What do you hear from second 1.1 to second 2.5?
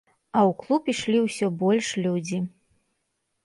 ўсё больш людзі.